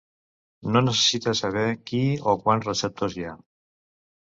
No 0.75 0.81
necessita 0.85 1.35
saber 1.41 1.67
qui 1.91 2.01
o 2.33 2.37
quants 2.47 2.69
receptors 2.71 3.21
hi 3.21 3.29
ha. 3.35 3.39